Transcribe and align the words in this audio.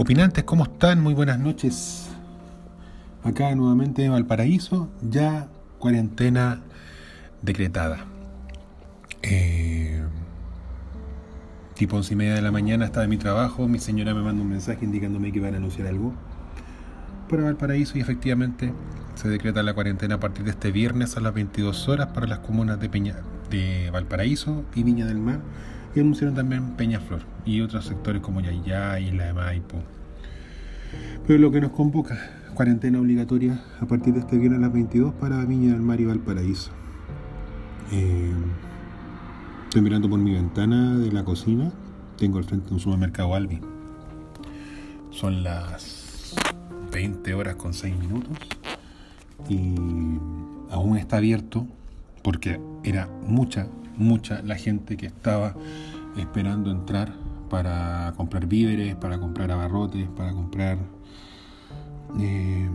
Opinantes, 0.00 0.44
¿cómo 0.44 0.64
están? 0.64 1.02
Muy 1.02 1.12
buenas 1.12 1.38
noches. 1.38 2.08
Acá 3.22 3.54
nuevamente 3.54 4.02
en 4.02 4.12
Valparaíso, 4.12 4.88
ya 5.02 5.48
cuarentena 5.78 6.62
decretada. 7.42 8.06
Eh, 9.20 10.02
tipo 11.74 11.96
once 11.96 12.14
y 12.14 12.16
media 12.16 12.34
de 12.34 12.40
la 12.40 12.50
mañana 12.50 12.86
estaba 12.86 13.04
en 13.04 13.10
mi 13.10 13.18
trabajo, 13.18 13.68
mi 13.68 13.78
señora 13.78 14.14
me 14.14 14.22
manda 14.22 14.40
un 14.40 14.48
mensaje 14.48 14.86
indicándome 14.86 15.32
que 15.32 15.38
iban 15.38 15.52
a 15.52 15.58
anunciar 15.58 15.88
algo 15.88 16.14
para 17.28 17.42
Valparaíso 17.42 17.98
y 17.98 18.00
efectivamente 18.00 18.72
se 19.16 19.28
decreta 19.28 19.62
la 19.62 19.74
cuarentena 19.74 20.14
a 20.14 20.20
partir 20.20 20.46
de 20.46 20.52
este 20.52 20.72
viernes 20.72 21.18
a 21.18 21.20
las 21.20 21.34
22 21.34 21.90
horas 21.90 22.06
para 22.14 22.26
las 22.26 22.38
comunas 22.38 22.80
de, 22.80 22.88
Peña, 22.88 23.16
de 23.50 23.90
Valparaíso 23.90 24.64
y 24.74 24.82
Viña 24.82 25.04
del 25.04 25.18
Mar 25.18 25.40
y 25.94 26.00
anunciaron 26.00 26.34
también 26.34 26.76
Peñaflor 26.76 27.22
y 27.44 27.60
otros 27.60 27.84
sectores 27.86 28.22
como 28.22 28.40
Yayá, 28.40 29.00
Isla 29.00 29.26
de 29.26 29.32
Maipo. 29.32 29.78
Pero 31.26 31.38
lo 31.38 31.50
que 31.50 31.60
nos 31.60 31.70
convoca, 31.70 32.18
cuarentena 32.54 33.00
obligatoria 33.00 33.62
a 33.80 33.86
partir 33.86 34.14
de 34.14 34.20
este 34.20 34.36
viernes 34.36 34.58
a 34.58 34.62
las 34.62 34.72
22 34.72 35.14
para 35.14 35.44
Viña 35.44 35.72
del 35.72 35.82
Mar 35.82 36.00
y 36.00 36.04
Valparaíso. 36.04 36.70
Eh, 37.92 38.32
estoy 39.64 39.82
mirando 39.82 40.08
por 40.08 40.18
mi 40.18 40.32
ventana 40.32 40.98
de 40.98 41.10
la 41.12 41.24
cocina, 41.24 41.72
tengo 42.16 42.38
al 42.38 42.44
frente 42.44 42.72
un 42.72 42.80
supermercado 42.80 43.34
Albi. 43.34 43.60
Son 45.10 45.42
las 45.42 46.34
20 46.92 47.34
horas 47.34 47.56
con 47.56 47.74
6 47.74 47.96
minutos 47.98 48.36
y 49.48 49.74
aún 50.70 50.96
está 50.96 51.16
abierto 51.16 51.66
porque 52.22 52.60
era 52.84 53.08
mucha, 53.26 53.66
mucha 54.00 54.42
la 54.42 54.56
gente 54.56 54.96
que 54.96 55.06
estaba 55.06 55.54
esperando 56.16 56.70
entrar 56.70 57.14
para 57.48 58.14
comprar 58.16 58.46
víveres, 58.46 58.96
para 58.96 59.18
comprar 59.18 59.50
abarrotes, 59.50 60.08
para 60.16 60.32
comprar 60.32 60.78
eh, 62.18 62.68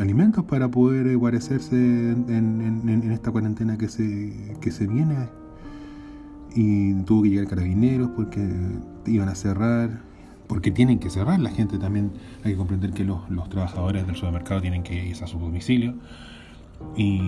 alimentos 0.00 0.44
para 0.44 0.68
poder 0.68 1.16
guarecerse 1.16 1.76
en, 1.76 3.10
esta 3.12 3.30
cuarentena 3.30 3.78
que 3.78 3.88
se, 3.88 4.56
que 4.60 4.70
se 4.70 4.86
viene. 4.86 5.28
Y 6.56 6.94
tuvo 7.02 7.22
que 7.22 7.30
llegar 7.30 7.48
carabineros 7.48 8.10
porque 8.14 8.40
iban 9.06 9.28
a 9.28 9.34
cerrar, 9.34 10.02
porque 10.46 10.70
tienen 10.70 10.98
que 10.98 11.10
cerrar. 11.10 11.40
La 11.40 11.50
gente 11.50 11.78
también 11.78 12.12
hay 12.44 12.52
que 12.52 12.56
comprender 12.56 12.92
que 12.92 13.04
los, 13.04 13.28
los 13.28 13.48
trabajadores 13.48 14.06
del 14.06 14.16
supermercado 14.16 14.60
tienen 14.60 14.82
que 14.82 15.06
ir 15.06 15.22
a 15.22 15.26
su 15.26 15.38
domicilio. 15.38 15.94
Y 16.96 17.20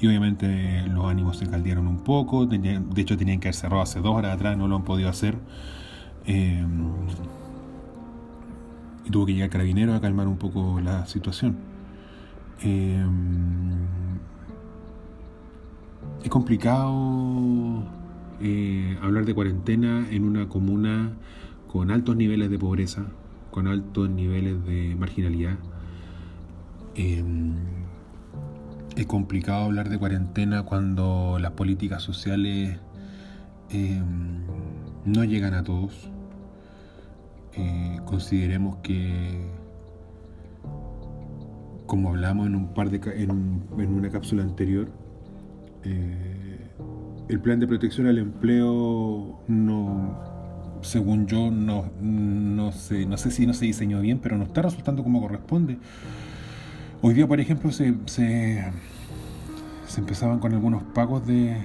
y 0.00 0.06
obviamente 0.06 0.82
los 0.88 1.04
ánimos 1.04 1.36
se 1.36 1.46
caldearon 1.46 1.86
un 1.86 1.98
poco, 1.98 2.46
de 2.46 2.80
hecho 2.96 3.18
tenían 3.18 3.38
que 3.38 3.48
haber 3.48 3.54
cerrado 3.54 3.82
hace 3.82 4.00
dos 4.00 4.16
horas 4.16 4.34
atrás, 4.34 4.56
no 4.56 4.66
lo 4.66 4.76
han 4.76 4.84
podido 4.84 5.10
hacer. 5.10 5.36
Eh, 6.26 6.64
y 9.04 9.10
tuvo 9.10 9.26
que 9.26 9.34
llegar 9.34 9.50
carabinero 9.50 9.94
a 9.94 10.00
calmar 10.00 10.26
un 10.26 10.38
poco 10.38 10.80
la 10.80 11.06
situación. 11.06 11.56
Eh, 12.62 13.04
es 16.22 16.30
complicado 16.30 17.82
eh, 18.40 18.98
hablar 19.02 19.26
de 19.26 19.34
cuarentena 19.34 20.06
en 20.10 20.24
una 20.24 20.48
comuna 20.48 21.12
con 21.70 21.90
altos 21.90 22.16
niveles 22.16 22.50
de 22.50 22.58
pobreza, 22.58 23.04
con 23.50 23.66
altos 23.66 24.08
niveles 24.08 24.64
de 24.64 24.96
marginalidad 24.98 25.58
es 28.96 29.06
complicado 29.06 29.64
hablar 29.64 29.88
de 29.88 29.98
cuarentena 29.98 30.64
cuando 30.64 31.38
las 31.40 31.52
políticas 31.52 32.02
sociales 32.02 32.78
em, 33.70 34.44
no 35.04 35.24
llegan 35.24 35.54
a 35.54 35.62
todos. 35.62 36.10
Eh, 37.54 37.98
consideremos 38.04 38.76
que, 38.76 39.48
como 41.86 42.10
hablamos 42.10 42.46
en 42.46 42.54
un 42.54 42.74
par 42.74 42.90
de 42.90 43.00
en, 43.22 43.30
una 43.78 44.10
cápsula 44.10 44.42
anterior, 44.42 44.90
eh, 45.84 46.70
el 47.28 47.40
plan 47.40 47.60
de 47.60 47.66
protección 47.66 48.06
al 48.06 48.18
empleo 48.18 49.40
no, 49.48 50.18
según 50.82 51.26
yo, 51.26 51.50
no, 51.50 51.90
no 52.00 52.72
sé, 52.72 53.06
no 53.06 53.16
sé 53.16 53.30
si 53.30 53.46
no 53.46 53.54
se 53.54 53.66
diseñó 53.66 54.00
bien, 54.00 54.18
pero 54.20 54.36
no 54.36 54.44
está 54.44 54.62
resultando 54.62 55.02
como 55.02 55.20
corresponde. 55.20 55.78
Hoy 57.02 57.14
día, 57.14 57.26
por 57.26 57.40
ejemplo, 57.40 57.72
se, 57.72 57.94
se, 58.04 58.62
empezaban 59.96 60.38
con 60.38 60.52
algunos 60.52 60.82
pagos 60.82 61.26
de, 61.26 61.56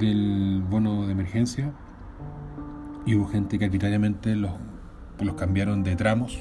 del 0.00 0.64
bono 0.68 1.06
de 1.06 1.12
emergencia 1.12 1.70
y 3.06 3.14
hubo 3.14 3.28
gente 3.28 3.56
que 3.56 3.66
arbitrariamente 3.66 4.34
los, 4.34 4.50
los 5.20 5.36
cambiaron 5.36 5.84
de 5.84 5.94
tramos 5.94 6.36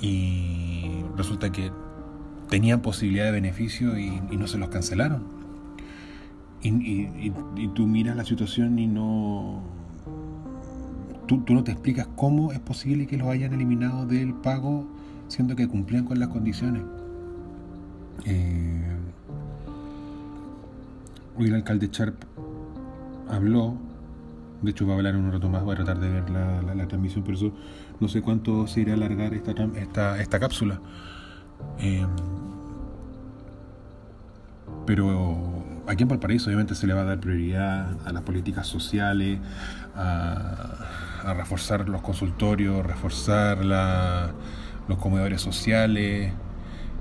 y 0.00 1.04
resulta 1.16 1.52
que 1.52 1.70
tenían 2.48 2.82
posibilidad 2.82 3.26
de 3.26 3.30
beneficio 3.30 3.96
y, 3.96 4.10
no 4.32 4.48
se 4.48 4.58
los 4.58 4.68
cancelaron. 4.68 5.22
Y, 6.60 6.70
y, 6.70 7.70
tú 7.72 7.86
miras 7.86 8.16
la 8.16 8.24
situación 8.24 8.80
y 8.80 8.88
no... 8.88 9.62
Tú, 11.28 11.42
tú 11.42 11.54
no 11.54 11.62
te 11.62 11.70
explicas 11.70 12.08
cómo 12.16 12.50
es 12.50 12.58
posible 12.58 13.06
que 13.06 13.16
los 13.16 13.28
hayan 13.28 13.52
eliminado 13.52 14.06
del 14.06 14.34
pago 14.34 14.88
siendo 15.32 15.56
que 15.56 15.66
cumplían 15.66 16.04
con 16.04 16.20
las 16.20 16.28
condiciones. 16.28 16.82
Eh, 18.26 18.96
hoy 21.38 21.46
el 21.46 21.54
alcalde 21.54 21.88
Sharp 21.90 22.16
habló, 23.30 23.74
de 24.60 24.70
hecho 24.70 24.86
va 24.86 24.92
a 24.92 24.96
hablar 24.96 25.14
en 25.14 25.24
un 25.24 25.32
rato 25.32 25.48
más, 25.48 25.64
voy 25.64 25.72
a 25.72 25.76
tratar 25.76 26.00
de 26.00 26.10
ver 26.10 26.28
la, 26.28 26.86
transmisión, 26.86 27.24
pero 27.24 27.38
eso 27.38 27.52
no 27.98 28.08
sé 28.08 28.20
cuánto 28.20 28.66
se 28.66 28.82
irá 28.82 28.92
a 28.92 28.96
alargar 28.96 29.32
esta, 29.32 29.52
esta, 29.76 30.20
esta 30.20 30.38
cápsula. 30.38 30.80
Eh, 31.78 32.06
pero 34.84 35.64
aquí 35.86 36.02
en 36.02 36.10
Valparaíso 36.10 36.48
obviamente 36.48 36.74
se 36.74 36.86
le 36.86 36.92
va 36.92 37.00
a 37.00 37.04
dar 37.04 37.20
prioridad 37.20 37.96
a 38.06 38.12
las 38.12 38.22
políticas 38.22 38.66
sociales, 38.66 39.38
a, 39.96 41.22
a 41.24 41.34
reforzar 41.34 41.88
los 41.88 42.02
consultorios, 42.02 42.84
reforzar 42.84 43.64
la, 43.64 44.32
los 44.88 44.98
comedores 44.98 45.40
sociales 45.40 46.32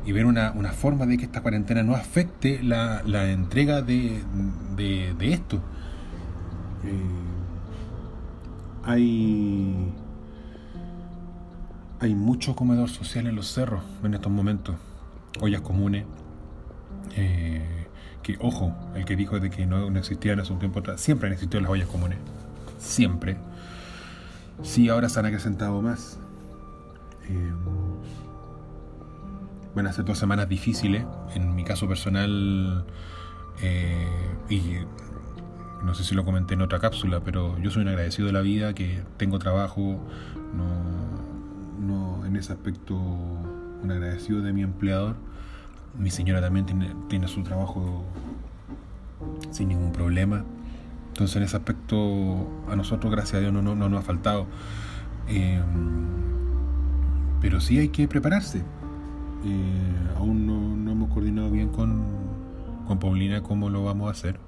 y 0.05 0.11
ver 0.11 0.25
una, 0.25 0.51
forma 0.73 1.05
de 1.05 1.17
que 1.17 1.25
esta 1.25 1.41
cuarentena 1.41 1.83
no 1.83 1.95
afecte 1.95 2.61
la, 2.63 3.01
entrega 3.29 3.81
de, 3.81 4.23
esto. 5.19 5.57
Eh, 6.83 6.91
hay, 8.83 9.93
hay 11.99 12.15
mucho 12.15 12.55
comedor 12.55 12.89
social 12.89 13.27
en 13.27 13.35
los 13.35 13.47
cerros 13.51 13.83
en 14.03 14.13
estos 14.15 14.31
momentos, 14.31 14.75
ollas 15.39 15.61
comunes. 15.61 16.05
Eh, 17.15 17.87
que 18.23 18.37
ojo, 18.39 18.73
el 18.95 19.05
que 19.05 19.15
dijo 19.15 19.39
de 19.39 19.49
que 19.49 19.65
no, 19.65 19.89
no 19.89 19.99
existían 19.99 20.39
hace 20.39 20.53
un 20.53 20.59
tiempo 20.59 20.79
atrás, 20.79 21.01
siempre 21.01 21.27
han 21.27 21.33
existido 21.33 21.61
las 21.61 21.71
ollas 21.71 21.87
comunes, 21.87 22.19
siempre. 22.77 23.37
Sí, 24.63 24.89
ahora 24.89 25.09
se 25.09 25.19
han 25.19 25.25
acrecentado 25.25 25.81
más. 25.81 26.19
Eh, 27.29 27.53
van 29.75 29.87
a 29.87 29.93
ser 29.93 30.05
dos 30.05 30.17
semanas 30.17 30.49
difíciles, 30.49 31.05
en 31.33 31.55
mi 31.55 31.63
caso 31.63 31.87
personal, 31.87 32.85
eh, 33.61 34.07
y 34.49 34.61
no 35.83 35.93
sé 35.93 36.03
si 36.03 36.13
lo 36.15 36.25
comenté 36.25 36.53
en 36.53 36.61
otra 36.61 36.79
cápsula, 36.79 37.21
pero 37.23 37.57
yo 37.59 37.71
soy 37.71 37.83
un 37.83 37.89
agradecido 37.89 38.27
de 38.27 38.33
la 38.33 38.41
vida, 38.41 38.73
que 38.73 39.03
tengo 39.17 39.39
trabajo, 39.39 39.99
no, 41.79 42.25
en 42.25 42.35
ese 42.35 42.53
aspecto 42.53 42.95
un 42.95 43.91
agradecido 43.91 44.41
de 44.41 44.53
mi 44.53 44.61
empleador. 44.61 45.15
Mi 45.97 46.11
señora 46.11 46.39
también 46.39 46.65
tiene, 47.09 47.27
su 47.27 47.43
trabajo 47.43 48.05
sin 49.49 49.69
ningún 49.69 49.91
problema. 49.91 50.45
Entonces 51.09 51.35
en 51.35 51.43
ese 51.43 51.57
aspecto 51.57 52.47
a 52.69 52.75
nosotros, 52.75 53.11
gracias 53.11 53.35
a 53.35 53.39
Dios, 53.39 53.51
no, 53.51 53.61
no, 53.61 53.75
no 53.75 53.89
nos 53.89 54.01
ha 54.01 54.03
faltado. 54.03 54.45
Eh, 55.27 55.61
pero 57.41 57.59
sí 57.59 57.79
hay 57.79 57.89
que 57.89 58.07
prepararse. 58.07 58.59
Eh, 59.43 60.15
aún 60.17 60.45
no, 60.45 60.91
hemos 60.91 61.09
coordinado 61.09 61.49
bien 61.49 61.69
con, 61.69 62.03
con, 62.87 62.99
Paulina 62.99 63.41
cómo 63.41 63.69
lo 63.69 63.83
vamos 63.83 64.07
a 64.07 64.11
hacer, 64.11 64.39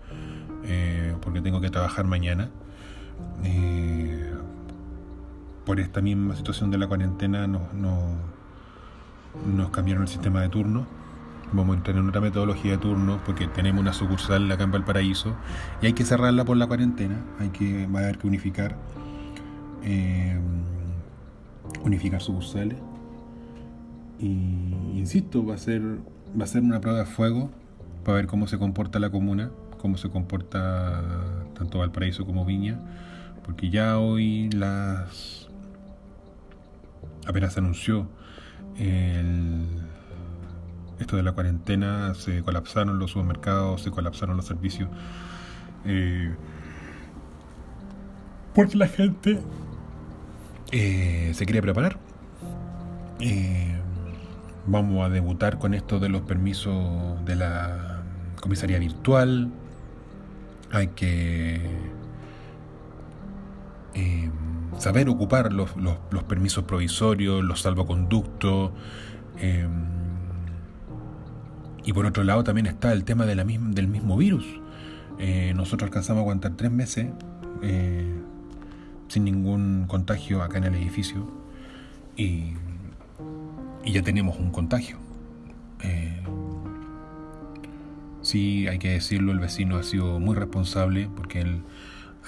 eh, 0.63 1.15
porque 1.21 1.41
tengo 1.41 1.59
que 1.59 1.71
trabajar 1.71 2.05
mañana. 2.05 2.49
Eh, 3.43 4.31
por 5.65 5.79
esta 5.79 6.01
misma 6.01 6.35
situación 6.35 6.69
de 6.71 6.77
la 6.77 6.87
cuarentena 6.87 7.47
nos, 7.47 7.61
nos 7.73 9.69
cambiaron 9.71 10.03
el 10.03 10.09
sistema 10.09 10.41
de 10.41 10.49
turno. 10.49 10.85
Vamos 11.53 11.75
a 11.75 11.77
entrar 11.77 11.97
en 11.97 12.09
otra 12.09 12.19
metodología 12.19 12.71
de 12.71 12.77
turno 12.77 13.19
porque 13.25 13.47
tenemos 13.47 13.81
una 13.81 13.93
sucursal 13.93 14.51
acá 14.51 14.63
en 14.63 14.71
Valparaíso 14.71 15.35
y 15.81 15.85
hay 15.85 15.93
que 15.93 16.03
cerrarla 16.03 16.45
por 16.45 16.57
la 16.57 16.67
cuarentena. 16.67 17.15
Hay 17.39 17.49
que, 17.49 17.87
va 17.87 17.99
a 17.99 18.03
haber 18.03 18.17
que 18.17 18.27
unificar 18.27 18.75
unificar 21.83 22.21
sucursales. 22.21 22.77
Y 24.19 24.27
insisto, 24.95 25.45
va 25.45 25.55
a 25.55 25.57
ser 25.57 25.81
va 26.39 26.45
a 26.45 26.47
ser 26.47 26.63
una 26.63 26.81
prueba 26.81 26.99
de 26.99 27.05
fuego 27.05 27.49
para 28.03 28.17
ver 28.17 28.27
cómo 28.27 28.47
se 28.47 28.57
comporta 28.57 28.99
la 28.99 29.09
comuna, 29.09 29.51
cómo 29.79 29.97
se 29.97 30.09
comporta 30.09 31.01
tanto 31.53 31.79
Valparaíso 31.79 32.25
como 32.25 32.45
Viña, 32.45 32.79
porque 33.45 33.69
ya 33.69 33.99
hoy 33.99 34.49
las 34.49 35.49
apenas 37.25 37.53
se 37.53 37.59
anunció 37.59 38.07
el, 38.77 39.65
esto 40.99 41.15
de 41.15 41.23
la 41.23 41.33
cuarentena, 41.33 42.13
se 42.15 42.41
colapsaron 42.43 42.99
los 42.99 43.11
supermercados, 43.11 43.81
se 43.81 43.91
colapsaron 43.91 44.35
los 44.35 44.45
servicios. 44.45 44.89
Eh, 45.85 46.33
porque 48.53 48.77
la 48.77 48.87
gente 48.87 49.39
eh, 50.71 51.31
se 51.33 51.45
quiere 51.45 51.61
preparar. 51.61 51.97
Eh, 53.19 53.75
vamos 54.65 55.05
a 55.05 55.09
debutar 55.09 55.59
con 55.59 55.73
esto 55.73 55.99
de 55.99 56.09
los 56.09 56.21
permisos 56.21 57.23
de 57.25 57.35
la 57.35 58.03
comisaría 58.41 58.79
virtual. 58.79 59.51
Hay 60.71 60.87
que 60.87 61.61
eh, 63.93 64.31
saber 64.79 65.09
ocupar 65.09 65.53
los, 65.53 65.71
permisos 66.27 66.63
provisorios, 66.63 67.43
los 67.43 67.61
salvoconductos. 67.61 68.71
y 71.85 71.91
por 71.91 72.05
otro 72.05 72.23
lado 72.23 72.43
también 72.43 72.65
está 72.65 72.93
el 72.93 73.03
tema 73.03 73.25
de 73.25 73.35
la 73.35 73.43
del 73.43 73.87
mismo 73.87 74.17
virus. 74.17 74.45
nosotros 75.53 75.89
alcanzamos 75.89 76.19
a 76.19 76.21
aguantar 76.21 76.53
tres 76.55 76.71
meses 76.71 77.07
sin 79.13 79.25
ningún 79.25 79.85
contagio 79.87 80.41
acá 80.41 80.57
en 80.57 80.63
el 80.63 80.75
edificio. 80.75 81.27
Y, 82.17 82.53
ya 83.85 84.01
tenemos 84.01 84.39
un 84.39 84.49
contagio. 84.49 84.97
Eh, 85.81 86.23
sí, 88.21 88.67
hay 88.67 88.79
que 88.79 88.91
decirlo, 88.91 89.33
el 89.33 89.39
vecino 89.39 89.77
ha 89.77 89.83
sido 89.83 90.19
muy 90.19 90.35
responsable 90.35 91.09
porque 91.15 91.41
él 91.41 91.61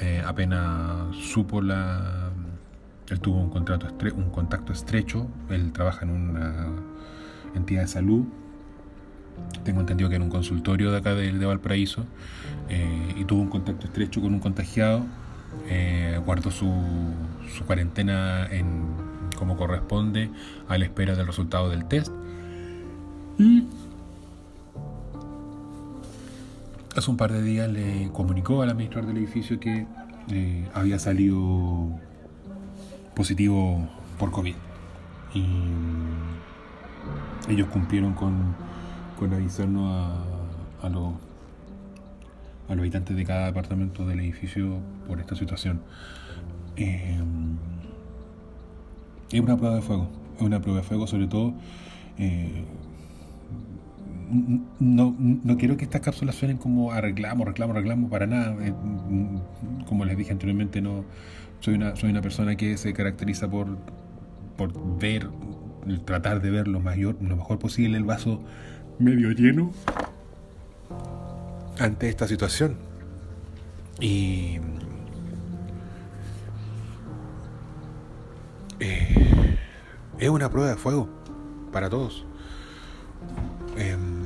eh, 0.02 0.22
apenas 0.26 1.16
supo 1.16 1.62
la... 1.62 2.32
Él 3.10 3.20
tuvo 3.20 3.40
un, 3.40 3.50
contrato 3.50 3.88
un 4.16 4.30
contacto 4.30 4.74
estrecho, 4.74 5.28
él 5.50 5.72
trabaja 5.72 6.06
en 6.06 6.12
una 6.12 6.68
entidad 7.56 7.82
de 7.82 7.88
salud. 7.88 8.26
Tengo 9.64 9.80
entendido 9.80 10.10
que 10.10 10.18
en 10.18 10.24
un 10.24 10.30
consultorio 10.30 10.92
de 10.92 10.98
acá 10.98 11.16
de, 11.16 11.46
Valparaíso 11.46 12.06
eh, 12.70 13.16
y 13.18 13.26
tuvo 13.26 13.42
un 13.42 13.50
contacto 13.50 13.88
estrecho 13.88 14.22
con 14.22 14.34
un 14.34 14.40
contagiado 14.40 15.06
eh, 15.68 16.20
guardó 16.26 16.52
su, 16.52 16.72
su 17.56 17.66
cuarentena 17.66 18.48
en, 18.48 18.86
como 19.38 19.58
corresponde 19.58 20.30
a 20.68 20.78
la 20.78 20.86
espera 20.86 21.16
del 21.16 21.28
resultado 21.28 21.70
del 21.70 21.86
test. 21.86 22.12
Y 23.38 23.68
hace 26.96 27.12
un 27.12 27.18
par 27.18 27.32
de 27.32 27.42
días 27.42 27.70
le 27.70 28.10
comunicó 28.14 28.62
al 28.62 28.70
administrador 28.70 29.08
del 29.08 29.18
edificio 29.18 29.60
que 29.60 29.86
eh, 30.30 30.70
había 30.74 31.00
salido 31.00 31.90
positivo 33.16 33.88
por 34.18 34.32
COVID. 34.32 34.56
Y 35.34 35.46
ellos 37.50 37.68
cumplieron 37.68 38.14
con, 38.14 38.56
con 39.20 39.34
avisarnos 39.34 39.92
a, 39.92 40.86
a 40.86 40.90
los 40.90 41.14
a 42.68 42.76
los 42.76 42.82
habitantes 42.82 43.16
de 43.16 43.24
cada 43.26 43.48
departamento 43.48 44.06
del 44.06 44.20
edificio 44.20 44.80
por 45.08 45.20
esta 45.20 45.36
situación. 45.36 45.82
Eh, 46.78 47.20
es 49.32 49.40
una 49.40 49.58
prueba 49.58 49.76
de 49.76 49.82
fuego, 49.82 50.10
es 50.36 50.42
una 50.42 50.62
prueba 50.62 50.82
de 50.82 50.86
fuego 50.86 51.08
sobre 51.08 51.28
todo. 51.28 51.54
Eh, 52.18 52.64
no, 54.80 55.16
no, 55.20 55.58
quiero 55.58 55.78
que 55.78 55.84
estas 55.84 56.02
cápsulas 56.02 56.36
suenen 56.36 56.58
como 56.58 56.92
a 56.92 57.00
reclamo, 57.00 57.46
reclamo, 57.46 57.74
reclamo, 57.74 58.10
para 58.10 58.26
nada. 58.26 58.56
Eh, 58.66 58.74
como 59.88 60.06
les 60.06 60.18
dije 60.18 60.32
anteriormente, 60.32 60.82
no 60.82 61.06
soy 61.60 61.76
una, 61.76 61.96
soy 61.96 62.10
una 62.10 62.22
persona 62.22 62.56
que 62.56 62.78
se 62.78 62.94
caracteriza 62.94 63.50
por, 63.50 63.78
por 64.58 65.00
ver, 65.00 65.30
tratar 66.06 66.42
de 66.42 66.50
ver 66.50 66.68
lo, 66.68 66.80
mayor, 66.80 67.18
lo 67.22 67.36
mejor 67.36 67.60
posible 67.60 67.98
el 67.98 68.04
vaso 68.04 68.42
medio 68.98 69.32
lleno 69.32 69.72
ante 71.80 72.10
esta 72.10 72.28
situación. 72.28 72.78
Y 74.00 74.60
eh, 78.80 79.58
es 80.20 80.30
una 80.30 80.50
prueba 80.50 80.70
de 80.70 80.76
fuego 80.76 81.10
para 81.72 81.90
todos. 81.90 82.26
Em, 83.78 84.24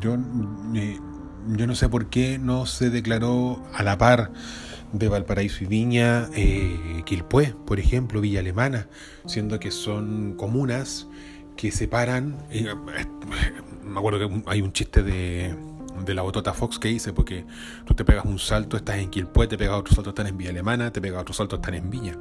yo, 0.00 0.16
eh, 0.74 0.98
yo 1.48 1.66
no 1.66 1.74
sé 1.74 1.88
por 1.88 2.06
qué 2.06 2.38
no 2.38 2.66
se 2.66 2.90
declaró 2.90 3.62
a 3.74 3.82
la 3.82 3.98
par 3.98 4.30
de 4.92 5.08
Valparaíso 5.08 5.64
y 5.64 5.66
Viña, 5.66 6.28
eh, 6.34 7.02
Quilpué, 7.04 7.54
por 7.66 7.78
ejemplo, 7.78 8.20
Villa 8.20 8.40
Alemana, 8.40 8.88
siendo 9.26 9.60
que 9.60 9.70
son 9.70 10.34
comunas 10.34 11.08
que 11.56 11.72
separan 11.72 12.36
me 13.88 13.98
acuerdo 13.98 14.18
que 14.18 14.42
hay 14.46 14.62
un 14.62 14.72
chiste 14.72 15.02
de, 15.02 15.54
de 16.04 16.14
la 16.14 16.22
botota 16.22 16.52
Fox 16.52 16.78
que 16.78 16.88
dice, 16.88 17.12
porque 17.12 17.44
tú 17.84 17.94
te 17.94 18.04
pegas 18.04 18.24
un 18.24 18.38
salto, 18.38 18.76
estás 18.76 18.98
en 18.98 19.10
Quilpue, 19.10 19.46
te 19.46 19.58
pegas 19.58 19.76
otro 19.76 19.94
salto, 19.94 20.10
estás 20.10 20.28
en 20.28 20.36
Villa 20.36 20.50
Alemana, 20.50 20.92
te 20.92 21.00
pegas 21.00 21.22
otro 21.22 21.34
salto, 21.34 21.56
estás 21.56 21.74
en 21.74 21.90
Viña. 21.90 22.16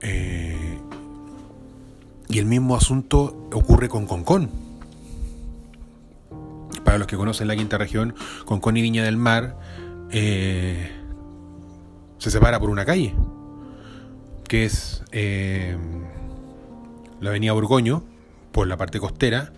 Eh, 0.00 0.78
y 2.28 2.38
el 2.38 2.46
mismo 2.46 2.76
asunto 2.76 3.48
ocurre 3.52 3.88
con 3.88 4.06
Concón. 4.06 4.50
Para 6.84 6.98
los 6.98 7.06
que 7.06 7.16
conocen 7.16 7.48
la 7.48 7.56
quinta 7.56 7.78
región, 7.78 8.14
Concón 8.44 8.76
y 8.76 8.82
Viña 8.82 9.04
del 9.04 9.16
Mar 9.16 9.58
eh, 10.10 10.90
se 12.18 12.30
separa 12.30 12.58
por 12.58 12.70
una 12.70 12.84
calle, 12.84 13.14
que 14.48 14.64
es 14.64 15.02
eh, 15.12 15.76
la 17.20 17.30
avenida 17.30 17.52
Borgoño, 17.52 18.04
por 18.52 18.66
la 18.66 18.76
parte 18.76 18.98
costera 19.00 19.52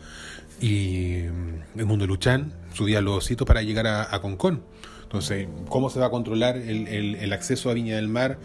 y 0.61 1.25
mm, 1.29 1.81
el 1.81 1.87
mundo 1.87 2.07
Luchán 2.07 2.53
subía 2.73 3.01
los 3.01 3.19
ositos 3.19 3.47
para 3.47 3.63
llegar 3.63 3.87
a, 3.87 4.21
Concón. 4.21 4.63
Entonces, 5.03 5.49
¿cómo 5.69 5.91
se 5.91 6.01
va 6.01 6.07
a 6.07 6.11
controlar 6.11 6.57
el, 6.57 7.33
acceso 7.33 7.69
a 7.69 7.75
Viña 7.75 7.97
del 7.97 8.09
Mar 8.09 8.39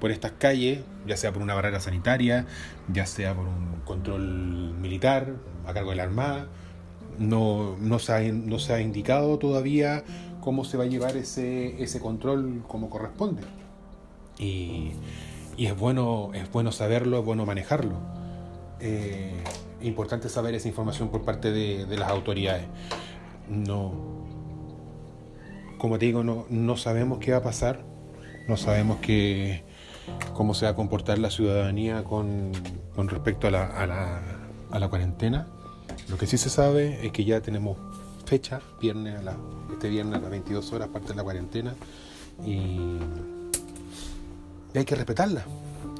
por 0.00 0.10
estas 0.10 0.32
calles, 0.32 0.80
ya 1.06 1.16
sea 1.16 1.32
por 1.32 1.42
una 1.42 1.54
barrera 1.54 1.80
sanitaria, 1.80 2.46
ya 2.90 3.04
sea 3.04 3.34
por 3.34 3.46
un 3.46 3.80
control 3.84 4.74
militar 4.74 5.34
a 5.66 5.74
cargo 5.74 5.90
de 5.90 5.96
la 5.96 6.04
Armada? 6.04 6.48
No, 7.18 7.76
no, 7.80 7.98
se, 7.98 8.12
ha, 8.12 8.80
indicado 8.80 9.38
todavía 9.38 10.04
cómo 10.40 10.64
se 10.64 10.76
va 10.76 10.84
a 10.84 10.86
llevar 10.86 11.16
ese, 11.16 11.98
control 12.00 12.62
como 12.66 12.88
corresponde. 12.88 13.42
Y, 14.38 14.92
y 15.56 15.66
es, 15.66 15.76
bueno, 15.76 16.30
es 16.32 16.50
bueno 16.50 16.72
saberlo, 16.72 17.18
es 17.18 17.24
bueno 17.24 17.44
manejarlo. 17.44 17.96
Eh, 18.80 19.32
importante 19.82 20.28
saber 20.28 20.54
esa 20.54 20.68
información 20.68 21.08
por 21.10 21.24
parte 21.24 21.50
de, 21.50 21.96
las 21.96 22.10
autoridades. 22.10 22.66
No, 23.48 23.92
como 25.78 25.98
te 25.98 26.06
digo, 26.06 26.24
no, 26.24 26.46
no 26.48 26.76
sabemos 26.76 27.18
qué 27.18 27.32
va 27.32 27.38
a 27.38 27.42
pasar, 27.42 27.84
no 28.48 28.56
sabemos 28.56 28.98
qué, 29.00 29.64
cómo 30.34 30.54
se 30.54 30.64
va 30.66 30.72
a 30.72 30.74
comportar 30.74 31.18
la 31.18 31.30
ciudadanía 31.30 32.04
con, 32.04 32.52
con 32.94 33.08
respecto 33.08 33.46
a 33.48 33.50
la, 33.50 33.66
a, 33.66 33.86
la, 33.86 34.22
a 34.70 34.78
la, 34.78 34.88
cuarentena. 34.88 35.48
Lo 36.08 36.16
que 36.16 36.26
sí 36.26 36.38
se 36.38 36.50
sabe 36.50 37.06
es 37.06 37.12
que 37.12 37.24
ya 37.24 37.40
tenemos 37.40 37.76
fecha, 38.24 38.60
viernes 38.80 39.20
a 39.20 39.22
la, 39.22 39.36
este 39.72 39.88
viernes 39.88 40.18
a 40.18 40.20
las 40.20 40.30
22 40.30 40.72
horas, 40.72 40.88
parte 40.88 41.08
de 41.08 41.14
la 41.14 41.22
cuarentena, 41.22 41.74
y, 42.44 42.98
hay 44.74 44.84
que 44.84 44.94
respetarla, 44.94 45.42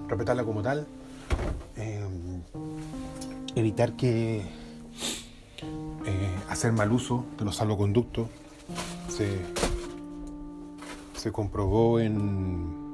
respetarla 0.07 0.45
como 0.45 0.63
tal. 0.63 0.87
Eh, 1.77 2.05
evitar 3.57 3.97
que 3.97 4.43
eh, 6.07 6.37
hacer 6.49 6.73
mal 6.73 6.93
uso 6.93 7.25
de 7.39 7.45
los 7.45 7.57
salvoconductos. 7.57 8.29
Se, 9.09 9.41
se 11.17 11.33
comprobó 11.33 11.99
en, 11.99 12.87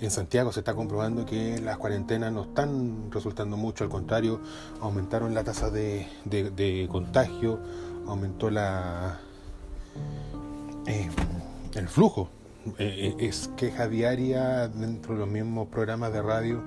en 0.00 0.10
Santiago, 0.10 0.50
se 0.50 0.60
está 0.60 0.74
comprobando 0.74 1.26
que 1.26 1.60
las 1.60 1.76
cuarentenas 1.76 2.32
no 2.32 2.44
están 2.44 3.12
resultando 3.12 3.56
mucho, 3.56 3.84
al 3.84 3.90
contrario, 3.90 4.40
aumentaron 4.80 5.34
la 5.34 5.44
tasa 5.44 5.70
de, 5.70 6.08
de, 6.24 6.88
contagio, 6.90 7.60
aumentó 8.06 8.50
la 8.50 9.20
eh, 10.86 11.08
el 11.74 11.88
flujo. 11.88 12.28
Eh, 12.78 13.14
es 13.18 13.50
queja 13.58 13.88
diaria 13.88 14.68
dentro 14.68 15.12
de 15.12 15.20
los 15.20 15.28
mismos 15.28 15.68
programas 15.68 16.14
de 16.14 16.22
radio 16.22 16.62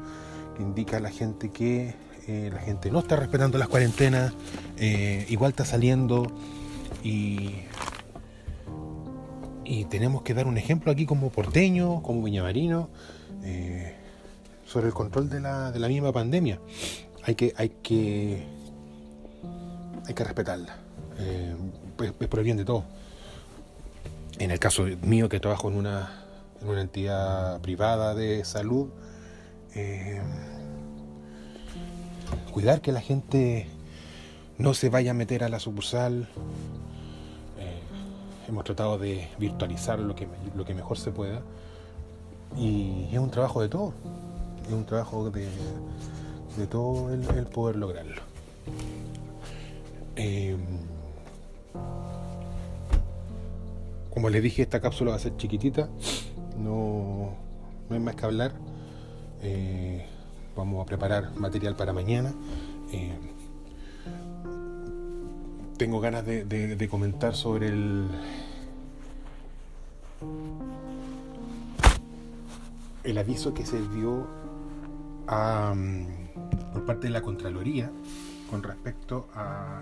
que 0.55 0.62
indica 0.62 0.98
a 0.98 1.00
la 1.00 1.10
gente 1.10 1.50
que 1.50 1.96
eh, 2.27 2.50
la 2.53 2.60
gente 2.60 2.91
no 2.91 3.00
está 3.00 3.15
respetando 3.15 3.57
las 3.57 3.69
cuarentenas, 3.69 4.34
eh, 4.77 5.25
igual 5.29 5.51
está 5.51 5.63
saliendo 5.63 6.29
y, 7.01 7.51
y 9.63 9.86
tenemos 9.86 10.24
que 10.24 10.34
dar 10.34 10.46
un 10.46 10.57
ejemplo 10.57 10.91
aquí 10.91 11.05
como 11.05 11.29
porteño, 11.29 12.03
como 12.03 12.22
viñamarino, 12.22 12.89
eh, 13.43 13.96
sobre 14.65 14.88
el 14.88 14.93
control 14.93 15.29
de 15.29 15.39
la, 15.39 15.72
de 15.72 15.79
la 15.79 15.88
misma 15.88 16.12
pandemia. 16.12 16.60
Hay 17.24 17.36
que, 17.36 17.53
hay 17.55 17.69
que, 17.69 18.46
hay 20.05 20.13
que 20.13 20.24
respetarla, 20.25 20.75
es, 21.17 22.12
por 22.12 22.39
el 22.39 22.43
bien 22.43 22.57
de 22.57 22.65
todos. 22.65 22.84
en 24.38 24.51
el 24.51 24.60
caso 24.60 24.84
mío 25.01 25.29
que 25.29 25.39
trabajo 25.39 25.69
en 25.69 25.77
una, 25.77 26.25
en 26.62 26.67
una 26.67 26.81
entidad 26.81 27.62
privada 27.62 28.15
de 28.15 28.43
salud, 28.43 28.89
cuidar 32.51 32.81
que 32.81 32.91
la 32.91 33.01
gente 33.01 33.67
no 34.57 34.74
se 34.74 34.89
vaya 34.89 35.12
a 35.12 35.13
meter 35.13 35.43
a 35.43 35.50
la 35.50 35.60
sucursal. 35.60 36.27
Eh, 37.60 37.81
hemos 38.48 38.63
tratado 38.63 38.98
de 38.98 39.27
virtualizar 39.38 40.00
lo 40.00 40.15
que, 40.15 40.27
lo 40.55 40.65
que 40.65 40.74
mejor 40.74 40.98
se 40.98 41.12
pueda. 41.12 41.41
Y 42.57 43.10
es 43.12 43.19
un 43.19 43.29
trabajo 43.29 43.62
de 43.62 43.69
todo. 43.69 43.93
Es 44.65 44.74
un 44.74 44.86
trabajo 44.86 45.29
de, 45.29 45.48
de 46.57 46.67
todo 46.67 47.13
el, 47.13 47.22
poder 47.46 47.75
lograrlo. 47.75 48.22
Eh, 50.15 50.57
como 54.13 54.29
les 54.29 54.41
dije, 54.41 54.63
esta 54.63 54.81
cápsula 54.81 55.12
va 55.12 55.17
a 55.17 55.19
ser 55.19 55.38
chiquitita. 55.38 55.89
No, 56.57 57.36
no 57.88 57.96
hay 57.96 58.00
más 58.00 58.15
que 58.15 58.25
hablar. 58.25 58.53
Eh, 59.43 60.05
vamos 60.58 60.82
a 60.82 60.86
preparar 60.86 61.32
material 61.38 61.76
para 61.76 61.94
mañana. 61.94 62.34
Eh, 62.92 63.16
tengo 65.78 66.00
ganas 66.00 66.26
de, 66.26 66.88
comentar 66.90 67.36
sobre 67.36 67.68
el, 67.68 68.08
el 73.04 73.18
aviso 73.18 73.54
que 73.54 73.66
se 73.66 73.80
dio 73.90 74.28
por 76.74 76.86
parte 76.86 77.08
de 77.08 77.14
la 77.14 77.22
Contraloría 77.22 77.92
con 78.50 78.64
respecto 78.64 79.28
a 79.36 79.82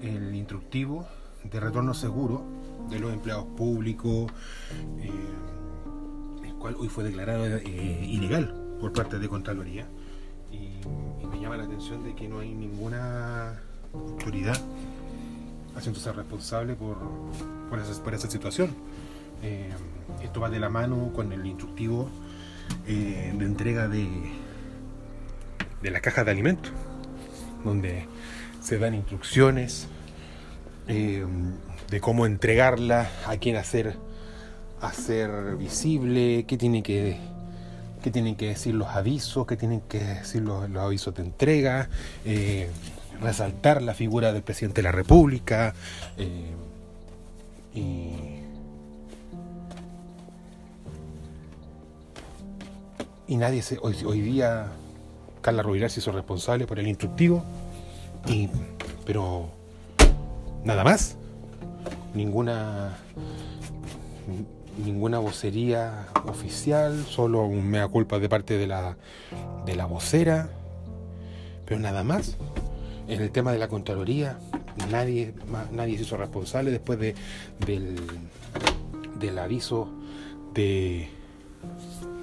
el 0.00 0.34
instructivo 0.34 1.06
de 1.44 1.60
retorno 1.60 1.92
seguro 1.92 2.42
de 2.88 2.98
los 3.00 3.12
empleados 3.12 3.44
públicos, 3.56 4.30
eh, 5.00 5.10
el 6.46 6.54
cual 6.54 6.76
hoy 6.78 6.88
fue 6.88 7.04
declarado 7.04 7.44
eh, 7.44 8.06
ilegal 8.08 8.67
por 8.80 8.92
parte 8.92 9.18
de 9.18 9.28
Contraloría. 9.28 9.86
Y, 10.50 10.68
me 11.26 11.40
llama 11.40 11.56
la 11.58 11.64
atención 11.64 12.02
de 12.04 12.14
que 12.14 12.26
no 12.26 12.40
hay 12.40 12.54
ninguna 12.54 13.60
autoridad 13.92 14.58
haciéndose 15.76 16.10
responsable 16.12 16.74
por, 16.74 16.96
por, 17.68 17.78
esa, 17.78 18.02
por 18.02 18.14
esa 18.14 18.30
situación. 18.30 18.70
Eh, 19.42 19.70
esto 20.22 20.40
va 20.40 20.48
de 20.48 20.58
la 20.58 20.68
mano 20.68 21.12
con 21.14 21.32
el 21.32 21.44
instructivo 21.46 22.08
de 22.86 23.30
entrega 23.30 23.88
de, 23.88 24.06
de 25.82 25.90
la 25.90 26.00
caja 26.00 26.24
de 26.24 26.30
alimentos, 26.30 26.72
donde 27.64 28.06
se 28.62 28.78
dan 28.78 28.94
instrucciones 28.94 29.88
de 30.86 32.00
cómo 32.00 32.26
entregarla, 32.26 33.10
a 33.26 33.36
quién 33.36 33.56
hacer, 33.56 33.96
hacer 34.80 35.56
visible, 35.56 36.44
qué 36.46 36.56
tiene 36.56 36.82
que, 36.82 37.18
tienen 38.10 38.36
que 38.36 38.48
decir 38.48 38.74
los 38.74 38.88
avisos, 38.88 39.46
qué 39.46 39.56
tienen 39.56 39.80
que 39.82 39.98
decir 39.98 40.42
los, 40.42 40.64
avisos 40.76 41.14
de 41.14 41.22
entrega, 41.22 41.88
eh, 42.24 42.70
resaltar 43.20 43.82
la 43.82 43.94
figura 43.94 44.32
del 44.32 44.42
presidente 44.42 44.80
de 44.80 44.84
la 44.84 44.92
República. 44.92 45.74
Eh, 46.16 46.54
y, 47.74 48.12
nadie 53.36 53.62
se, 53.62 53.78
hoy, 53.82 53.94
hoy 54.04 54.20
día 54.20 54.72
Carla 55.40 55.62
Rubilar 55.62 55.90
se 55.90 56.00
hizo 56.00 56.12
responsable 56.12 56.66
por 56.66 56.78
el 56.78 56.88
instructivo, 56.88 57.44
y, 58.26 58.48
pero 59.06 59.50
nada 60.64 60.82
más 60.82 61.16
ninguna 62.14 62.96
ninguna 64.84 65.18
vocería 65.18 66.08
oficial, 66.26 67.04
solo 67.04 67.44
un 67.44 67.66
mea 67.68 67.88
culpa 67.88 68.18
de 68.18 68.28
parte 68.28 68.56
de 68.56 68.66
la, 68.66 68.96
de 69.66 69.76
la 69.76 69.86
vocera, 69.86 70.50
pero 71.64 71.80
nada 71.80 72.04
más. 72.04 72.36
En 73.08 73.22
el 73.22 73.30
tema 73.30 73.52
de 73.52 73.58
la 73.58 73.68
Contraloría, 73.68 74.38
nadie, 74.90 75.32
nadie 75.72 75.96
se 75.96 76.02
hizo 76.02 76.18
responsable 76.18 76.70
después 76.70 76.98
de, 76.98 77.14
del, 77.64 77.96
del 79.18 79.38
aviso 79.38 79.88
de, 80.52 81.08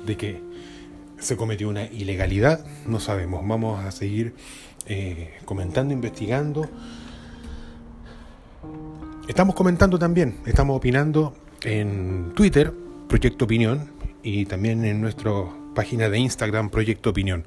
de 0.06 0.16
que 0.16 0.44
se 1.18 1.38
cometió 1.38 1.70
una 1.70 1.86
ilegalidad. 1.86 2.64
No 2.86 3.00
sabemos, 3.00 3.48
vamos 3.48 3.84
a 3.84 3.92
seguir 3.92 4.36
eh, 4.86 5.34
comentando, 5.46 5.94
investigando. 5.94 6.70
Estamos 9.28 9.56
comentando 9.56 9.98
también, 9.98 10.38
estamos 10.46 10.78
opinando 10.78 11.34
en 11.66 12.32
Twitter, 12.36 12.72
Proyecto 13.08 13.46
Opinión, 13.46 13.90
y 14.24 14.46
también 14.46 14.86
en 14.86 15.02
nuestra 15.02 15.32
página 15.74 16.10
de 16.10 16.20
Instagram, 16.20 16.70
Proyecto 16.70 17.10
Opinión. 17.10 17.46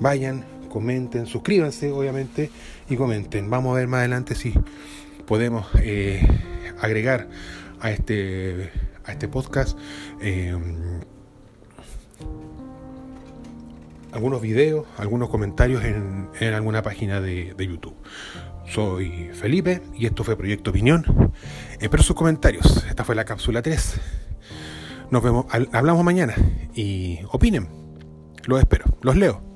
Vayan, 0.00 0.44
comenten, 0.68 1.26
suscríbanse, 1.26 1.92
obviamente, 1.92 2.50
y 2.88 2.96
comenten. 2.96 3.48
Vamos 3.50 3.72
a 3.72 3.78
ver 3.78 3.88
más 3.88 4.00
adelante 4.00 4.34
si 4.34 4.54
podemos 5.26 5.66
eh, 5.80 6.26
agregar 6.80 7.28
a 7.80 7.90
este, 7.90 8.70
a 9.04 9.12
este 9.12 9.28
podcast 9.28 9.78
eh, 10.20 10.56
algunos 14.12 14.40
videos, 14.40 14.86
algunos 14.96 15.28
comentarios 15.28 15.84
en, 15.84 16.28
alguna 16.54 16.82
página 16.82 17.20
de 17.20 17.54
YouTube. 17.58 17.94
Soy 18.70 19.30
Felipe 19.32 19.82
y 19.94 20.06
esto 20.06 20.24
fue 20.24 20.36
Proyecto 20.36 20.70
Opinión. 20.70 21.32
Espero 21.80 22.02
sus 22.02 22.14
comentarios. 22.14 22.84
Esta 22.88 23.04
fue 23.04 23.14
la 23.14 23.24
cápsula 23.24 23.62
3. 23.62 24.00
Nos 25.10 25.22
vemos, 25.22 25.46
hablamos 25.72 26.04
mañana 26.04 26.34
y 26.74 27.20
opinen. 27.30 27.68
Los 28.46 28.60
espero, 28.60 28.84
los 29.02 29.16
leo. 29.16 29.47